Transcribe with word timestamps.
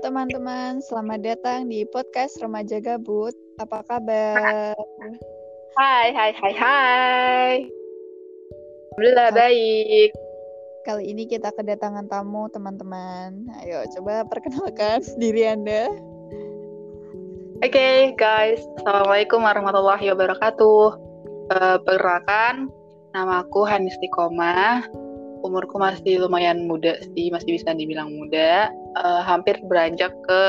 teman-teman, 0.00 0.80
selamat 0.80 1.20
datang 1.20 1.68
di 1.68 1.84
podcast 1.92 2.40
Remaja 2.40 2.80
Gabut. 2.80 3.36
Apa 3.60 3.84
kabar? 3.84 4.72
Hai, 5.76 6.08
hai, 6.16 6.32
hai, 6.32 6.54
hai. 6.56 7.54
Alhamdulillah 8.96 9.28
baik. 9.36 10.10
Kali 10.88 11.04
ini 11.12 11.28
kita 11.28 11.52
kedatangan 11.52 12.08
tamu 12.08 12.48
teman-teman. 12.48 13.44
Ayo 13.60 13.84
coba 14.00 14.24
perkenalkan 14.24 15.04
diri 15.20 15.44
Anda. 15.44 15.92
Oke 17.60 17.76
okay, 17.76 17.96
guys, 18.16 18.64
Assalamualaikum 18.80 19.44
warahmatullahi 19.44 20.16
wabarakatuh. 20.16 20.96
Uh, 21.52 21.76
perkenalkan, 21.84 22.72
nama 23.12 23.44
aku 23.44 23.68
Hanis 23.68 24.00
Tikoma. 24.00 24.80
Umurku 25.40 25.80
masih 25.80 26.20
lumayan 26.20 26.68
muda 26.68 27.00
sih, 27.16 27.32
masih 27.32 27.56
bisa 27.56 27.72
dibilang 27.72 28.12
muda. 28.12 28.68
Uh, 29.00 29.22
hampir 29.24 29.56
beranjak 29.64 30.12
ke 30.28 30.42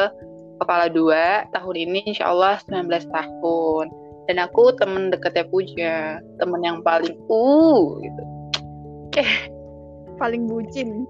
kepala 0.60 0.92
dua. 0.92 1.48
Tahun 1.56 1.76
ini 1.76 2.04
insya 2.06 2.30
Allah 2.30 2.60
19 2.70 3.08
tahun. 3.10 3.86
Dan 4.30 4.38
aku 4.38 4.76
temen 4.78 5.10
deketnya 5.10 5.48
Puja, 5.50 6.22
temen 6.38 6.62
yang 6.62 6.86
paling 6.86 7.18
uh 7.28 7.98
gitu. 8.00 8.24
Oke. 9.10 9.24
Okay. 9.24 9.30
Paling 10.22 10.46
bucin. 10.46 11.10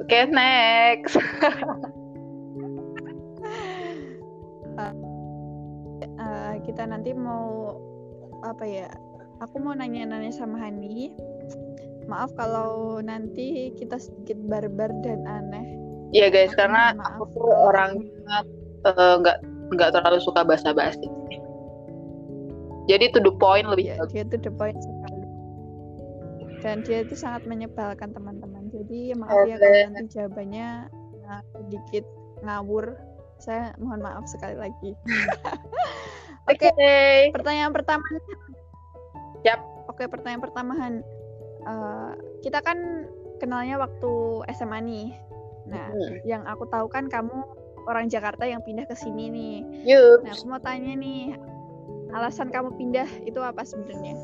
Oke, 0.00 0.08
okay, 0.08 0.24
next. 0.28 1.16
uh, 4.78 4.92
uh, 6.22 6.52
kita 6.64 6.88
nanti 6.88 7.12
mau 7.12 7.76
apa 8.40 8.64
ya? 8.64 8.88
Aku 9.44 9.60
mau 9.60 9.76
nanya-nanya 9.76 10.32
sama 10.32 10.56
Hani. 10.56 11.12
Maaf 12.06 12.30
kalau 12.38 13.02
nanti 13.02 13.74
kita 13.74 13.98
sedikit 13.98 14.38
barbar 14.46 14.90
dan 15.02 15.26
aneh. 15.26 15.66
Iya 16.14 16.30
guys, 16.30 16.54
karena 16.54 16.94
maaf. 16.94 17.18
aku 17.18 17.22
tuh 17.34 17.50
orangnya 17.50 18.38
eh, 18.86 19.14
nggak 19.18 19.36
uh, 19.42 19.74
nggak 19.74 19.90
terlalu 19.90 20.18
suka 20.22 20.46
basa-basi. 20.46 21.10
Jadi 22.86 23.10
to 23.10 23.18
the 23.18 23.34
point 23.34 23.66
lebih. 23.66 23.98
Ya, 23.98 24.06
dia 24.06 24.22
to 24.22 24.38
the 24.38 24.52
point 24.54 24.78
sekali. 24.78 25.26
Dan 26.62 26.86
dia 26.86 27.02
itu 27.02 27.18
sangat 27.18 27.42
menyebalkan 27.50 28.14
teman-teman. 28.14 28.70
Jadi 28.70 29.14
maaf 29.18 29.34
okay. 29.34 29.50
ya 29.50 29.56
kalau 29.58 29.78
nanti 29.90 30.10
jawabannya 30.14 30.68
nah, 31.26 31.40
sedikit 31.58 32.04
ngawur 32.46 32.94
saya 33.42 33.74
mohon 33.82 34.00
maaf 34.00 34.24
sekali 34.30 34.54
lagi. 34.54 34.94
Oke, 36.46 36.62
okay. 36.62 36.70
okay. 36.70 37.14
pertanyaan 37.34 37.74
pertama. 37.74 38.06
Yap. 39.42 39.58
Oke, 39.90 40.02
okay, 40.02 40.06
pertanyaan 40.06 40.42
pertama 40.42 40.72
Han. 40.78 41.02
Uh, 41.66 42.14
kita 42.46 42.62
kan 42.62 43.10
kenalnya 43.42 43.82
waktu 43.82 44.12
SMA 44.54 44.78
nih. 44.86 45.08
Nah, 45.66 45.90
hmm. 45.90 46.22
yang 46.22 46.46
aku 46.46 46.64
tahu 46.70 46.86
kan 46.86 47.10
kamu 47.10 47.42
orang 47.90 48.06
Jakarta 48.06 48.46
yang 48.46 48.62
pindah 48.62 48.86
ke 48.86 48.94
sini 48.94 49.30
nih. 49.30 49.56
Yup. 49.82 50.22
Nah, 50.22 50.32
aku 50.34 50.46
mau 50.46 50.62
tanya 50.62 50.94
nih, 50.94 51.34
alasan 52.14 52.54
kamu 52.54 52.74
pindah 52.78 53.08
itu 53.26 53.38
apa 53.42 53.66
sebenarnya? 53.66 54.14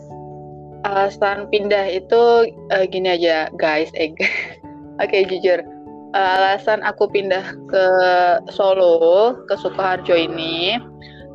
Alasan 0.86 1.50
pindah 1.50 1.86
itu 1.90 2.50
uh, 2.74 2.84
gini 2.86 3.18
aja, 3.18 3.50
guys. 3.58 3.90
Eh, 3.98 4.14
Oke, 5.02 5.08
okay, 5.08 5.22
jujur 5.26 5.62
uh, 6.14 6.30
alasan 6.38 6.80
aku 6.84 7.08
pindah 7.08 7.42
ke 7.68 7.84
Solo 8.52 9.34
ke 9.48 9.54
Sukoharjo 9.56 10.14
ini 10.14 10.78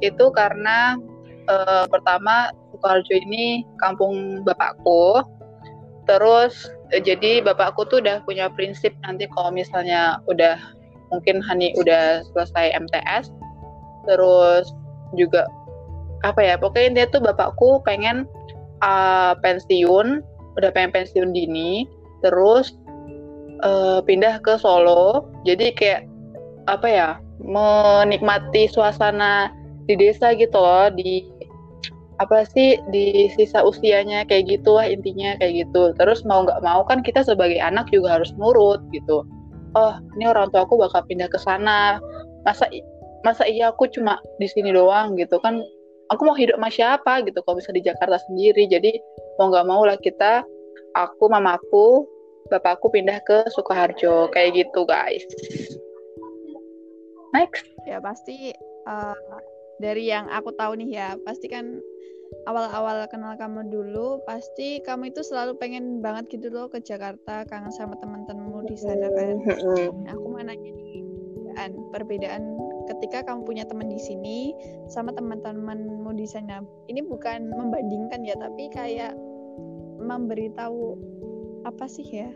itu 0.01 0.25
karena 0.33 0.95
uh, 1.49 1.85
pertama 1.89 2.53
Sukoharjo 2.71 3.13
ini 3.17 3.65
kampung 3.81 4.45
bapakku 4.45 5.25
terus 6.07 6.71
uh, 6.95 7.01
jadi 7.03 7.43
bapakku 7.43 7.85
tuh 7.87 7.99
udah 8.01 8.23
punya 8.23 8.49
prinsip 8.55 8.95
nanti 9.03 9.27
kalau 9.35 9.51
misalnya 9.53 10.17
udah 10.31 10.57
mungkin 11.11 11.39
Hani 11.39 11.71
udah 11.79 12.23
selesai 12.33 12.75
MTS 12.75 13.31
terus 14.07 14.71
juga 15.15 15.47
apa 16.25 16.41
ya 16.41 16.55
pokoknya 16.57 17.03
dia 17.03 17.05
tuh 17.11 17.21
bapakku 17.21 17.79
pengen 17.85 18.27
uh, 18.81 19.37
pensiun 19.39 20.25
udah 20.57 20.69
pengen 20.73 20.91
pensiun 20.91 21.31
dini 21.31 21.85
terus 22.25 22.73
uh, 23.63 23.99
pindah 24.03 24.41
ke 24.41 24.57
Solo. 24.59 25.29
Jadi 25.45 25.73
kayak 25.73 26.01
apa 26.67 26.87
ya 26.89 27.09
menikmati 27.39 28.67
suasana 28.67 29.53
di 29.87 29.95
desa 29.95 30.35
gitu 30.35 30.57
loh 30.57 30.91
di 30.91 31.23
apa 32.17 32.49
sih 32.49 32.81
di 32.89 33.29
sisa 33.37 33.61
usianya 33.61 34.25
kayak 34.25 34.49
gitu 34.49 34.77
lah 34.77 34.89
intinya 34.89 35.37
kayak 35.37 35.67
gitu. 35.67 35.93
Terus 35.97 36.25
mau 36.25 36.41
nggak 36.41 36.65
mau 36.65 36.81
kan 36.85 37.05
kita 37.05 37.21
sebagai 37.21 37.61
anak 37.61 37.89
juga 37.93 38.17
harus 38.17 38.33
nurut 38.35 38.81
gitu. 38.89 39.21
Oh 39.77 39.93
ini 40.17 40.25
orang 40.25 40.49
tua 40.49 40.65
aku 40.65 40.81
bakal 40.81 41.05
pindah 41.05 41.29
ke 41.29 41.37
sana. 41.37 42.01
Masa 42.41 42.65
masa 43.21 43.45
iya 43.45 43.69
aku 43.69 43.85
cuma 43.93 44.17
di 44.41 44.49
sini 44.49 44.73
doang 44.73 45.13
gitu 45.13 45.37
kan? 45.37 45.61
Aku 46.09 46.23
mau 46.23 46.33
hidup 46.39 46.57
sama 46.57 46.71
siapa 46.71 47.13
gitu 47.27 47.43
kalau 47.45 47.61
bisa 47.61 47.69
di 47.69 47.85
Jakarta 47.85 48.17
sendiri. 48.25 48.65
Jadi 48.65 48.97
mau 49.37 49.53
nggak 49.53 49.67
mau 49.69 49.85
lah 49.85 49.99
kita 50.01 50.41
aku 50.97 51.29
mamaku 51.29 52.07
bapakku 52.49 52.89
pindah 52.89 53.21
ke 53.21 53.45
Sukoharjo. 53.53 54.33
Kayak 54.33 54.65
gitu 54.65 54.89
guys. 54.89 55.21
Next. 57.35 57.69
Ya 57.85 58.01
pasti 58.01 58.55
uh, 58.87 59.13
dari 59.77 60.09
yang 60.09 60.29
aku 60.29 60.53
tahu 60.55 60.77
nih 60.79 60.89
ya 60.97 61.09
pasti 61.25 61.47
kan 61.49 61.81
awal-awal 62.47 63.07
kenal 63.07 63.35
kamu 63.39 63.71
dulu 63.71 64.19
pasti 64.27 64.83
kamu 64.83 65.11
itu 65.15 65.23
selalu 65.23 65.55
pengen 65.59 66.03
banget 66.03 66.27
gitu 66.39 66.51
loh 66.51 66.67
ke 66.67 66.83
Jakarta 66.83 67.47
kangen 67.47 67.71
sama 67.71 67.95
teman-temanmu 67.99 68.67
di 68.67 68.75
sana 68.75 69.07
kan. 69.11 69.35
nah, 70.03 70.11
aku 70.11 70.25
mau 70.27 70.43
nanya 70.43 70.71
nih 70.75 71.07
perbedaan 71.57 71.73
perbedaan 71.89 72.43
ketika 72.87 73.25
kamu 73.25 73.41
punya 73.43 73.63
teman 73.65 73.89
di 73.89 73.99
sini 73.99 74.53
sama 74.87 75.11
teman-temanmu 75.11 76.13
di 76.13 76.29
sana. 76.29 76.61
Ini 76.87 77.01
bukan 77.03 77.49
membandingkan 77.51 78.21
ya 78.23 78.37
tapi 78.37 78.69
kayak 78.71 79.17
memberitahu 79.99 80.95
apa 81.65 81.89
sih 81.89 82.05
ya? 82.05 82.29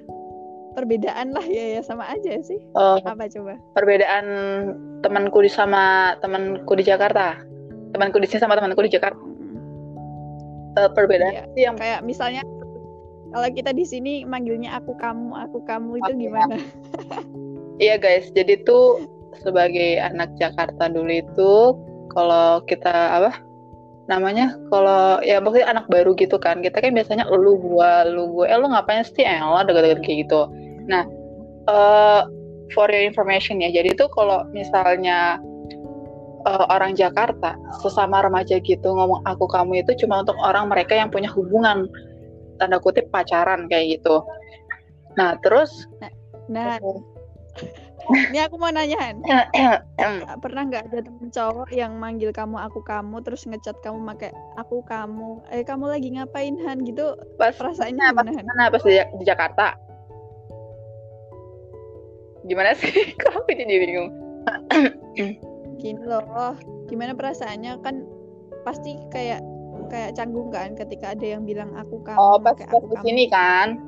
Perbedaan 0.73 1.35
lah 1.35 1.45
ya 1.45 1.79
ya 1.79 1.81
sama 1.85 2.07
aja 2.09 2.41
sih. 2.41 2.59
Uh, 2.73 2.97
apa 3.05 3.29
coba? 3.29 3.59
Perbedaan 3.77 4.25
temanku 5.01 5.41
di 5.41 5.51
sama 5.51 6.15
temanku 6.21 6.73
di 6.77 6.85
Jakarta. 6.85 7.41
Temanku 7.91 8.17
di 8.21 8.27
sini 8.29 8.39
sama 8.41 8.55
temanku 8.55 8.81
di 8.85 8.93
Jakarta. 8.93 9.19
Uh, 10.71 10.87
perbedaan 10.95 11.51
sih 11.51 11.67
yang 11.67 11.75
kayak 11.75 11.99
misalnya 11.99 12.39
kalau 13.35 13.47
kita 13.51 13.75
di 13.75 13.83
sini 13.83 14.23
manggilnya 14.23 14.79
aku 14.79 14.95
kamu 14.95 15.35
aku 15.35 15.59
kamu 15.67 15.99
itu 15.99 16.11
okay. 16.15 16.21
gimana? 16.21 16.55
Iya 17.81 17.97
guys. 17.97 18.29
Jadi 18.31 18.61
tuh 18.61 19.03
sebagai 19.41 19.97
anak 19.97 20.31
Jakarta 20.37 20.85
dulu 20.85 21.11
itu 21.11 21.51
kalau 22.13 22.61
kita 22.69 22.93
apa 22.93 23.31
namanya 24.05 24.53
kalau 24.69 25.17
ya 25.23 25.39
maksudnya 25.41 25.71
anak 25.71 25.89
baru 25.89 26.13
gitu 26.19 26.35
kan 26.37 26.61
kita 26.61 26.77
kan 26.77 26.93
biasanya 26.93 27.25
lu 27.31 27.57
gua 27.57 28.05
lu 28.05 28.29
gua. 28.29 28.47
Eh 28.47 28.57
lu 28.59 28.69
ngapain 28.69 29.01
sih? 29.01 29.25
Eh 29.25 29.41
lo 29.41 29.59
deket-deket 29.65 29.99
kayak 30.05 30.17
gitu. 30.29 30.41
Nah 30.87 31.03
uh, 31.67 32.21
for 32.71 32.87
your 32.89 33.03
information 33.03 33.59
ya. 33.59 33.69
Jadi 33.71 33.95
tuh 33.95 34.09
kalau 34.11 34.47
misalnya 34.51 35.39
uh, 36.45 36.65
orang 36.73 36.97
Jakarta 36.97 37.57
sesama 37.81 38.23
remaja 38.25 38.57
gitu 38.61 38.87
ngomong 38.91 39.21
aku 39.27 39.45
kamu 39.45 39.85
itu 39.85 40.05
cuma 40.05 40.25
untuk 40.25 40.37
orang 40.41 40.69
mereka 40.69 40.97
yang 40.97 41.13
punya 41.13 41.29
hubungan 41.29 41.85
tanda 42.57 42.77
kutip 42.81 43.09
pacaran 43.09 43.65
kayak 43.69 43.99
gitu. 43.99 44.25
Nah 45.17 45.37
terus 45.41 45.85
nah, 46.01 46.77
nah. 46.77 46.77
Ini 48.11 48.49
aku 48.49 48.57
mau 48.57 48.73
nanya 48.73 49.13
pernah 50.43 50.63
nggak 50.67 50.89
ada 50.89 50.99
temen 51.05 51.29
cowok 51.29 51.69
yang 51.69 52.01
manggil 52.01 52.33
kamu 52.33 52.57
aku 52.57 52.81
kamu 52.81 53.21
terus 53.21 53.45
ngechat 53.45 53.77
kamu 53.85 54.01
pakai 54.15 54.33
aku 54.57 54.81
kamu. 54.83 55.39
Eh 55.53 55.61
kamu 55.61 55.85
lagi 55.85 56.09
ngapain 56.17 56.57
Han? 56.65 56.81
Gitu 56.81 57.13
pas 57.37 57.53
perasaannya 57.53 58.01
gimana 58.01 58.31
Han? 58.33 58.45
Mana 58.49 58.73
pas 58.73 58.81
di, 58.81 58.97
di 58.97 59.23
Jakarta 59.23 59.77
gimana 62.45 62.73
sih? 62.77 62.91
Kok 63.21 63.45
aku 63.45 63.49
jadi 63.53 63.75
bingung? 63.81 64.09
Gini 65.77 66.01
loh 66.05 66.55
gimana 66.89 67.13
perasaannya? 67.13 67.81
Kan 67.81 68.05
pasti 68.65 68.97
kayak 69.09 69.41
kayak 69.89 70.13
canggung 70.15 70.53
kan 70.53 70.77
ketika 70.77 71.17
ada 71.17 71.25
yang 71.25 71.43
bilang 71.43 71.73
aku 71.75 71.99
kamu 72.05 72.19
oh 72.19 72.37
pas 72.39 72.55
pas 72.55 72.83
di 72.85 72.97
sini 73.03 73.23
kan? 73.27 73.81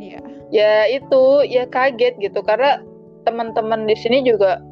Iya. 0.00 0.20
Ya 0.50 0.72
itu 0.88 1.44
ya 1.46 1.68
kaget 1.68 2.16
gitu. 2.18 2.40
Karena 2.40 2.80
teman-teman 3.28 3.84
di 3.84 3.94
sini 3.98 4.24
juga 4.24 4.62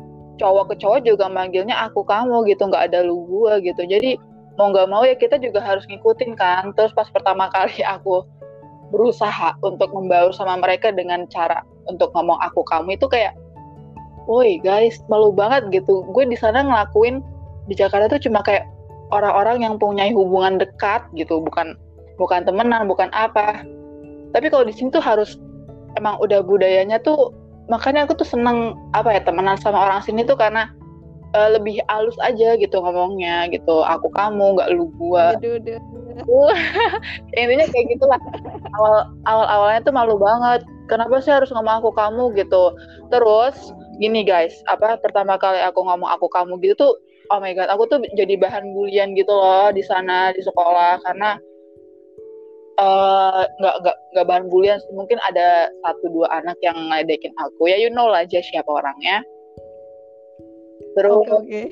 cowok 0.40 0.72
ke 0.72 0.74
cowok 0.80 1.00
juga 1.04 1.28
manggilnya 1.28 1.76
aku 1.84 2.02
kamu 2.06 2.48
gitu. 2.48 2.66
Nggak 2.66 2.92
ada 2.92 3.04
lu 3.04 3.28
gua 3.28 3.60
gitu. 3.60 3.84
Jadi 3.84 4.16
mau 4.56 4.72
nggak 4.72 4.88
mau 4.90 5.04
ya 5.04 5.14
kita 5.14 5.36
juga 5.38 5.60
harus 5.60 5.84
ngikutin 5.86 6.34
kan. 6.34 6.72
Terus 6.74 6.96
pas 6.96 7.06
pertama 7.12 7.52
kali 7.52 7.84
aku 7.84 8.24
berusaha 8.88 9.52
untuk 9.60 9.92
membaur 9.92 10.32
sama 10.32 10.56
mereka 10.56 10.88
dengan 10.88 11.28
cara 11.28 11.60
untuk 11.88 12.12
ngomong 12.12 12.38
aku 12.44 12.62
kamu 12.68 12.94
itu 12.94 13.08
kayak 13.08 13.34
woi 14.28 14.60
guys 14.60 15.00
malu 15.08 15.32
banget 15.32 15.66
gitu. 15.72 16.04
Gue 16.12 16.28
di 16.28 16.36
sana 16.36 16.60
ngelakuin 16.62 17.24
di 17.66 17.74
Jakarta 17.74 18.12
tuh 18.12 18.20
cuma 18.28 18.44
kayak 18.44 18.68
orang-orang 19.08 19.64
yang 19.64 19.74
punya 19.80 20.08
hubungan 20.12 20.60
dekat 20.60 21.04
gitu 21.16 21.40
bukan 21.40 21.74
bukan 22.20 22.44
temenan 22.44 22.84
bukan 22.84 23.08
apa. 23.16 23.64
Tapi 24.36 24.52
kalau 24.52 24.68
di 24.68 24.76
sini 24.76 24.92
tuh 24.92 25.00
harus 25.00 25.40
emang 25.96 26.20
udah 26.20 26.44
budayanya 26.44 27.00
tuh 27.00 27.32
makanya 27.72 28.04
aku 28.04 28.20
tuh 28.20 28.28
seneng 28.28 28.76
apa 28.92 29.16
ya 29.16 29.20
temenan 29.24 29.56
sama 29.56 29.88
orang 29.88 30.04
sini 30.04 30.24
tuh 30.24 30.36
karena 30.36 30.68
uh, 31.32 31.48
lebih 31.56 31.80
halus 31.88 32.16
aja 32.20 32.56
gitu 32.60 32.76
ngomongnya 32.84 33.48
gitu. 33.48 33.80
Aku 33.88 34.12
kamu 34.12 34.60
nggak 34.60 34.68
lu 34.76 34.92
gua 35.00 35.36
intinya 37.38 37.66
kayak 37.70 37.86
gitulah. 37.94 38.20
Awal 38.78 38.96
awal 39.28 39.46
awalnya 39.46 39.80
tuh 39.86 39.94
malu 39.94 40.16
banget. 40.18 40.66
Kenapa 40.88 41.20
sih 41.20 41.32
harus 41.32 41.52
ngomong 41.52 41.84
aku 41.84 41.90
kamu 41.92 42.34
gitu? 42.38 42.74
Terus 43.12 43.54
gini 43.98 44.22
guys 44.22 44.54
apa 44.70 44.96
pertama 45.02 45.34
kali 45.36 45.58
aku 45.58 45.82
ngomong 45.82 46.06
aku 46.06 46.30
kamu 46.30 46.62
gitu 46.62 46.78
tuh 46.78 46.94
oh 47.34 47.42
my 47.42 47.50
god 47.50 47.66
aku 47.66 47.90
tuh 47.90 47.98
jadi 48.14 48.38
bahan 48.38 48.70
bulian 48.72 49.12
gitu 49.18 49.34
loh 49.34 49.70
di 49.70 49.84
sana 49.84 50.32
di 50.32 50.42
sekolah. 50.42 51.02
Karena 51.04 51.36
eh, 52.78 53.42
nggak 53.58 53.74
uh, 53.74 53.80
nggak 53.82 53.96
nggak 54.14 54.26
bahan 54.26 54.44
bulian 54.48 54.78
mungkin 54.94 55.18
ada 55.26 55.68
satu 55.84 56.06
dua 56.10 56.30
anak 56.32 56.56
yang 56.64 56.76
ngeledekin 56.88 57.34
aku. 57.36 57.68
Ya 57.70 57.76
you 57.76 57.90
know 57.92 58.08
lah 58.08 58.24
aja 58.24 58.40
siapa 58.40 58.68
orangnya. 58.68 59.22
Terus 60.96 61.26
okay, 61.30 61.34
okay. 61.38 61.64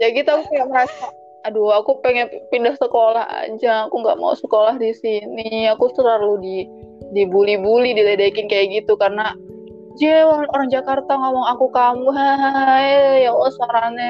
ya 0.00 0.08
gitu 0.12 0.28
aku 0.28 0.44
kayak 0.48 0.68
merasa 0.70 1.12
aduh 1.46 1.70
aku 1.70 2.02
pengen 2.02 2.26
pindah 2.50 2.74
sekolah 2.76 3.24
aja. 3.46 3.86
Aku 3.86 4.02
nggak 4.02 4.18
mau 4.18 4.34
sekolah 4.34 4.76
di 4.82 4.90
sini. 4.92 5.70
Aku 5.70 5.88
selalu 5.94 6.32
di 6.42 6.56
dibully-bully 7.14 7.94
diledekin 7.94 8.50
kayak 8.50 8.82
gitu 8.82 8.98
karena 8.98 9.32
dia 9.96 10.28
orang, 10.28 10.50
orang 10.52 10.68
Jakarta 10.68 11.08
ngomong 11.08 11.46
aku 11.56 11.72
kamu 11.72 12.12
hai 12.12 13.24
ya 13.24 13.32
Allah 13.32 13.52
suaranya 13.54 14.08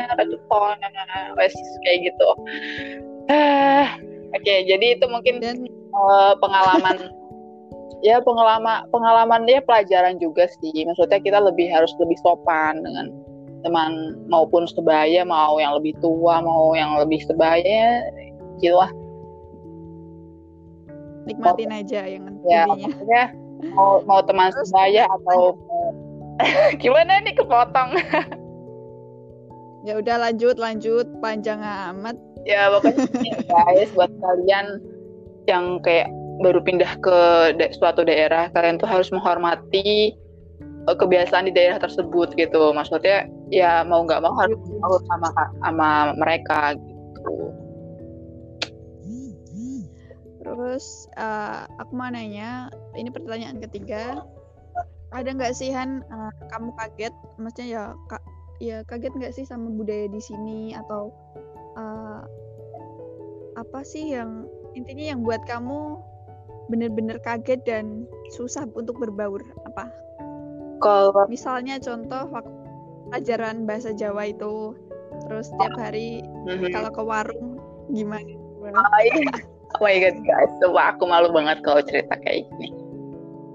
wes 1.39 1.55
kayak 1.87 2.11
gitu. 2.11 2.29
Eh 3.31 3.87
oke 4.37 4.43
okay, 4.43 4.67
jadi 4.67 4.99
itu 4.99 5.07
mungkin 5.07 5.39
Dan... 5.39 5.69
uh, 5.95 6.35
pengalaman 6.43 7.13
ya 8.07 8.19
pengalaman 8.19 8.89
pengalaman 8.91 9.47
ya 9.47 9.63
pelajaran 9.63 10.19
juga 10.19 10.51
sih. 10.59 10.75
Maksudnya 10.89 11.23
kita 11.23 11.39
lebih 11.39 11.71
harus 11.71 11.93
lebih 12.03 12.19
sopan 12.25 12.83
dengan 12.83 13.13
teman 13.65 14.19
maupun 14.29 14.69
sebaya 14.69 15.25
mau 15.25 15.57
yang 15.57 15.77
lebih 15.79 15.97
tua 16.03 16.45
mau 16.45 16.77
yang 16.77 16.99
lebih 17.01 17.23
sebaya 17.25 18.05
gitu 18.61 18.77
lah 18.77 18.91
nikmatin 21.27 21.73
oh, 21.75 21.81
aja 21.83 22.01
yang 22.07 22.25
ya 22.47 22.63
maksudnya 22.69 23.25
mau 23.73 24.05
mau 24.05 24.21
teman 24.23 24.53
Terus, 24.53 24.69
sebaya 24.69 25.09
atau 25.09 25.57
gimana 26.83 27.25
nih 27.25 27.35
kepotong? 27.37 27.97
Ya 29.87 29.97
udah 29.97 30.17
lanjut 30.29 30.57
lanjut. 30.61 31.07
Panjang 31.23 31.63
amat. 31.63 32.17
Ya 32.45 32.69
pokoknya 32.71 33.07
guys 33.51 33.91
buat 33.95 34.13
kalian 34.21 34.83
yang 35.47 35.79
kayak 35.83 36.11
baru 36.43 36.61
pindah 36.61 37.01
ke 37.01 37.19
da 37.57 37.73
suatu 37.73 38.05
daerah 38.05 38.53
kalian 38.53 38.77
tuh 38.77 38.85
harus 38.85 39.09
menghormati 39.09 40.13
uh, 40.85 40.97
kebiasaan 40.99 41.49
di 41.49 41.53
daerah 41.55 41.81
tersebut 41.81 42.35
gitu. 42.37 42.75
Maksudnya 42.75 43.31
ya 43.51 43.87
mau 43.87 44.03
nggak 44.03 44.23
mau 44.23 44.35
harus 44.35 44.59
harus 44.83 45.03
sama 45.07 45.29
sama 45.63 45.91
mereka 46.19 46.75
gitu. 46.75 47.55
Terus 50.43 51.11
uh, 51.19 51.67
aku 51.83 51.93
mau 51.95 52.11
nanya 52.11 52.71
ini 52.95 53.11
pertanyaan 53.11 53.59
ketiga. 53.59 54.23
Ada 55.15 55.35
nggak 55.35 55.55
sih 55.55 55.71
Han 55.71 56.03
uh, 56.11 56.33
kamu 56.51 56.75
kaget? 56.75 57.15
Maksudnya 57.39 57.67
ya 57.67 57.83
kak 58.11 58.23
ya 58.59 58.77
kaget 58.87 59.13
nggak 59.15 59.35
sih 59.35 59.47
sama 59.47 59.71
budaya 59.71 60.07
di 60.11 60.23
sini? 60.23 60.75
Atau 60.75 61.15
uh, 61.79 62.23
apa 63.59 63.81
sih 63.87 64.15
yang 64.15 64.47
intinya 64.75 65.15
yang 65.15 65.21
buat 65.23 65.43
kamu 65.47 65.99
bener-bener 66.67 67.23
kaget 67.23 67.63
dan 67.63 68.11
susah 68.35 68.67
untuk 68.75 68.99
berbaur? 68.99 69.43
Apa? 69.71 69.87
Kalau 70.83 71.27
misalnya 71.31 71.81
contoh 71.81 72.27
waktu 72.31 72.66
ajaran 73.15 73.69
bahasa 73.69 73.95
Jawa 73.95 74.31
itu 74.31 74.75
terus 75.27 75.51
setiap 75.51 75.75
hari 75.79 76.27
mm-hmm. 76.47 76.71
kalau 76.75 76.91
ke 76.91 77.03
warung 77.03 77.59
gimana? 77.95 78.35
Oh, 78.67 79.01
iya. 79.03 79.31
oh 79.79 79.81
my 79.83 79.97
god 80.03 80.19
guys, 80.27 80.53
Wah, 80.67 80.91
aku 80.91 81.07
malu 81.07 81.31
banget 81.31 81.63
kalau 81.63 81.83
cerita 81.87 82.19
kayak 82.19 82.49
gini. 82.51 82.75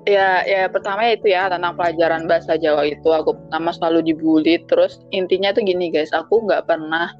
Ya, 0.09 0.41
ya 0.49 0.65
pertama 0.65 1.13
itu 1.13 1.29
ya 1.29 1.45
tentang 1.51 1.77
pelajaran 1.77 2.25
bahasa 2.25 2.57
Jawa 2.57 2.89
itu 2.89 3.05
aku 3.11 3.37
pertama 3.37 3.69
selalu 3.69 4.09
dibully 4.09 4.57
terus 4.65 5.03
intinya 5.13 5.53
tuh 5.53 5.61
gini 5.61 5.93
guys, 5.93 6.09
aku 6.15 6.41
nggak 6.47 6.65
pernah 6.65 7.13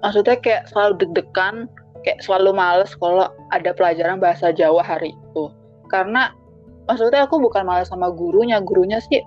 maksudnya 0.00 0.36
kayak 0.40 0.66
selalu 0.72 1.06
deg-degan 1.06 1.68
kayak 2.02 2.20
selalu 2.24 2.56
males 2.56 2.92
kalau 2.96 3.28
ada 3.52 3.70
pelajaran 3.76 4.18
bahasa 4.18 4.50
Jawa 4.50 4.80
hari 4.80 5.12
itu 5.12 5.52
karena 5.92 6.32
maksudnya 6.88 7.28
aku 7.28 7.38
bukan 7.38 7.68
malah 7.68 7.84
sama 7.84 8.08
gurunya 8.08 8.58
gurunya 8.64 8.98
sih 9.04 9.20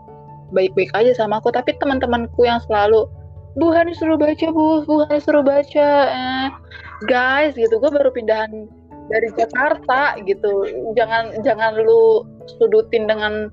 baik-baik 0.54 0.94
aja 0.94 1.12
sama 1.18 1.42
aku. 1.42 1.50
Tapi 1.50 1.76
teman-temanku 1.82 2.46
yang 2.46 2.62
selalu 2.70 3.10
Bu 3.58 3.70
Hani 3.74 3.94
suruh 3.94 4.18
baca 4.18 4.48
Bu. 4.50 4.86
Bu 4.86 5.06
Hani 5.06 5.20
suruh 5.20 5.44
baca. 5.44 5.90
Eh, 6.10 6.48
guys 7.10 7.54
gitu. 7.58 7.78
Gue 7.78 7.92
baru 7.92 8.10
pindahan 8.14 8.70
dari 9.12 9.30
Jakarta 9.36 10.18
gitu. 10.24 10.66
Jangan 10.96 11.44
jangan 11.44 11.76
lu 11.78 12.24
sudutin 12.58 13.06
dengan 13.10 13.52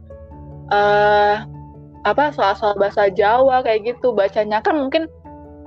uh, 0.70 1.44
apa 2.08 2.32
soal-soal 2.32 2.76
bahasa 2.80 3.12
Jawa 3.12 3.64
kayak 3.64 3.96
gitu. 3.96 4.12
Bacanya 4.14 4.64
kan 4.64 4.78
mungkin 4.78 5.08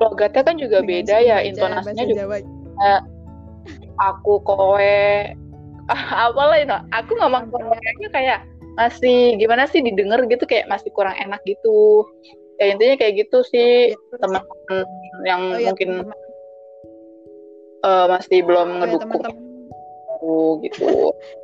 logatnya 0.02 0.42
kan 0.42 0.58
juga 0.58 0.82
beda 0.82 1.22
ya 1.22 1.46
intonasinya 1.46 2.04
juga 2.08 2.26
Jawa. 2.26 2.38
Uh, 2.82 3.02
aku 4.02 4.42
kowe. 4.42 4.98
Apalah 6.26 6.58
itu. 6.58 6.78
Aku 6.96 7.12
ngomong 7.20 7.52
kayaknya 7.52 8.10
kayak 8.10 8.40
masih 8.74 9.38
gimana 9.38 9.70
sih 9.70 9.86
didengar 9.86 10.26
gitu 10.26 10.44
kayak 10.50 10.66
masih 10.66 10.90
kurang 10.94 11.14
enak 11.18 11.42
gitu 11.46 12.08
ya 12.58 12.74
intinya 12.74 12.96
kayak 12.98 13.26
gitu 13.26 13.42
sih 13.46 13.94
ya, 13.94 14.18
teman-teman 14.22 14.86
yang 15.26 15.42
oh, 15.54 15.60
ya, 15.60 15.70
mungkin 15.74 15.90
teman 15.90 16.06
-teman. 16.10 16.20
Uh, 17.84 18.06
masih 18.16 18.40
belum 18.48 18.68
oh, 18.70 18.78
ngedukung 18.80 19.10
ya, 19.10 19.22
teman 19.22 19.36
-teman. 19.36 20.64
gitu 20.64 20.88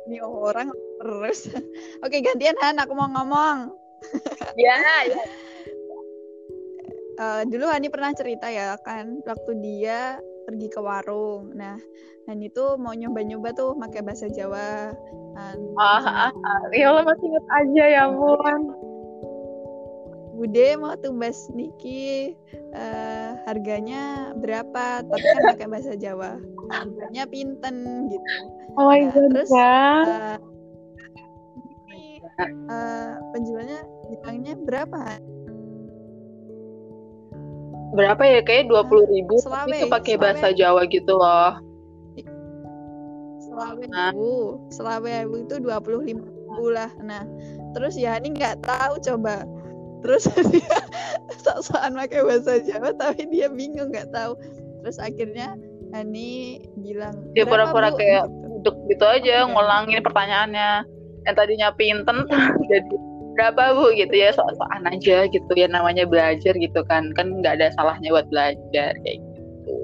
ini 0.08 0.18
orang 0.24 0.68
terus 1.02 1.38
oke 2.04 2.16
gantian 2.18 2.56
Han 2.64 2.80
aku 2.80 2.92
mau 2.96 3.10
ngomong 3.10 3.76
ya, 4.56 4.74
ya. 5.06 5.22
Uh, 7.20 7.42
dulu 7.44 7.68
Hani 7.68 7.92
pernah 7.92 8.16
cerita 8.16 8.48
ya 8.48 8.80
kan 8.80 9.20
waktu 9.28 9.52
dia 9.60 10.16
pergi 10.50 10.66
ke 10.66 10.80
warung. 10.82 11.54
Nah, 11.54 11.78
dan 12.26 12.42
itu 12.42 12.74
mau 12.74 12.90
nyoba-nyoba 12.90 13.54
tuh 13.54 13.78
pakai 13.78 14.02
bahasa 14.02 14.26
Jawa. 14.26 14.90
Ah, 15.38 15.54
ah, 15.78 16.28
ah, 16.34 16.60
ya 16.74 16.90
Allah 16.90 17.06
masih 17.06 17.30
inget 17.30 17.46
aja 17.54 17.84
ya 17.86 18.00
ampun. 18.10 18.74
Bude 20.34 20.66
mau 20.80 20.98
tumbas 20.98 21.52
niki 21.54 22.34
uh, 22.74 23.30
harganya 23.44 24.32
berapa 24.38 25.04
tapi 25.04 25.26
kan 25.36 25.42
pakai 25.54 25.68
bahasa 25.68 25.92
Jawa 25.98 26.38
harganya 26.70 27.24
pinten 27.26 28.08
gitu 28.08 28.30
oh 28.78 28.88
my 28.88 29.04
nah, 29.04 29.10
god 29.12 29.28
terus 29.34 29.50
uh, 29.52 30.36
uh, 32.70 33.10
penjualnya 33.34 33.80
bilangnya 34.08 34.54
berapa 34.64 35.18
berapa 37.94 38.22
ya? 38.22 38.40
Kayak 38.44 38.70
dua 38.70 38.82
puluh 38.86 39.06
ribu 39.10 39.38
Selawe, 39.42 39.70
itu 39.70 39.86
pakai 39.90 40.14
bahasa 40.16 40.54
Jawa 40.54 40.86
gitu 40.86 41.16
loh. 41.16 41.58
Selawe 43.40 43.84
ibu 43.84 44.32
Selawe 44.70 45.10
ibu 45.26 45.36
itu 45.44 45.54
dua 45.58 45.78
puluh 45.82 46.06
lima 46.06 46.24
ribu 46.24 46.64
lah. 46.70 46.90
Nah 47.02 47.26
terus 47.74 47.98
ya 47.98 48.16
ini 48.18 48.34
nggak 48.34 48.62
tahu 48.62 48.98
coba. 49.02 49.44
Terus 50.00 50.24
dia 50.54 50.78
sok-sokan 51.44 51.92
pakai 51.98 52.20
bahasa 52.24 52.62
Jawa 52.62 52.94
tapi 52.96 53.28
dia 53.28 53.50
bingung 53.50 53.90
nggak 53.90 54.10
tahu. 54.14 54.38
Terus 54.80 54.96
akhirnya 54.96 55.58
Hani 55.90 56.62
bilang 56.78 57.34
dia 57.34 57.42
pura-pura 57.42 57.90
kayak 57.90 58.30
gitu. 58.62 58.70
gitu 58.86 59.04
aja 59.04 59.42
okay. 59.42 59.50
ngulangin 59.50 60.00
pertanyaannya. 60.06 60.86
Yang 61.26 61.34
tadinya 61.36 61.68
pinten 61.76 62.24
jadi 62.70 62.96
berapa 63.40 63.72
bu? 63.72 63.96
Gitu 63.96 64.12
ya 64.12 64.36
soal-soal 64.36 64.84
aja 64.84 65.24
gitu 65.32 65.52
ya 65.56 65.64
namanya 65.64 66.04
belajar 66.04 66.52
gitu 66.52 66.84
kan. 66.84 67.16
Kan 67.16 67.40
nggak 67.40 67.56
ada 67.56 67.72
salahnya 67.72 68.12
buat 68.12 68.28
belajar 68.28 68.92
kayak 69.00 69.16
gitu. 69.16 69.76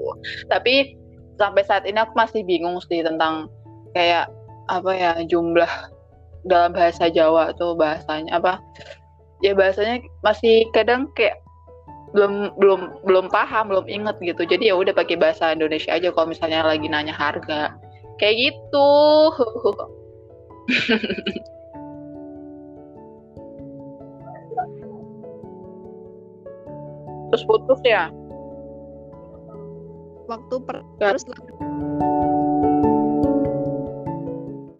Tapi 0.53 0.93
sampai 1.41 1.65
saat 1.65 1.89
ini 1.89 1.97
aku 1.97 2.13
masih 2.13 2.45
bingung 2.45 2.77
sih 2.85 3.01
tentang 3.01 3.49
kayak 3.97 4.29
apa 4.69 4.91
ya 4.93 5.11
jumlah 5.25 5.69
dalam 6.45 6.77
bahasa 6.77 7.09
Jawa 7.09 7.55
tuh 7.57 7.73
bahasanya 7.73 8.37
apa 8.37 8.61
ya 9.41 9.57
bahasanya 9.57 10.05
masih 10.21 10.69
kadang 10.75 11.09
kayak 11.17 11.41
belum 12.15 12.55
belum 12.61 13.03
belum 13.03 13.25
paham 13.33 13.73
belum 13.73 13.89
inget 13.89 14.15
gitu. 14.21 14.45
Jadi 14.45 14.69
ya 14.69 14.75
udah 14.77 14.93
pakai 14.93 15.17
bahasa 15.17 15.51
Indonesia 15.51 15.91
aja 15.91 16.13
kalau 16.13 16.29
misalnya 16.31 16.61
lagi 16.61 16.85
nanya 16.85 17.11
harga. 17.11 17.73
Kayak 18.17 18.49
gitu 18.53 18.89
terus 27.31 27.43
putus 27.47 27.79
ya? 27.83 28.11
Waktu 30.27 30.55
per 30.67 30.83
terus 30.99 31.23